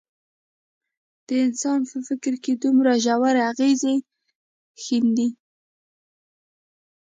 د 1.27 1.29
انسان 1.45 1.79
په 1.89 1.97
فکر 2.07 2.31
دومره 2.63 2.91
ژور 3.03 3.35
اغېز 3.51 3.81
ښندي. 4.83 5.29